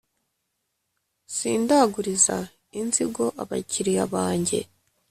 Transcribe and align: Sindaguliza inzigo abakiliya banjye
Sindaguliza 1.35 2.37
inzigo 2.79 3.25
abakiliya 3.41 4.05
banjye 4.13 4.59